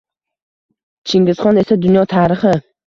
Chingizxon 1.11 1.63
esa 1.65 1.81
dunyo 1.85 2.11
tarixi. 2.17 2.59